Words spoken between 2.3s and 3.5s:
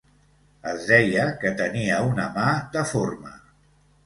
mà deforme.